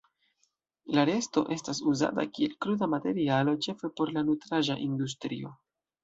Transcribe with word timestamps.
La 0.99 1.01
resto 1.07 1.41
estas 1.55 1.81
uzata 1.91 2.23
kiel 2.37 2.55
kruda 2.65 2.87
materialo, 2.93 3.53
ĉefe 3.67 3.91
por 4.01 4.13
la 4.17 4.23
nutraĵa 4.31 4.79
industrio. 4.87 5.53